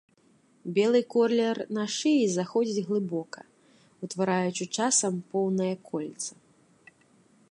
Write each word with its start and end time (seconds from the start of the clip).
Белы 0.77 1.01
колер 1.15 1.57
на 1.77 1.83
шыі 1.97 2.23
заходзіць 2.37 2.85
глыбока, 2.87 3.41
утвараючы 4.07 4.63
часам 4.81 5.13
поўнае 5.35 5.71
кольца. 5.91 6.31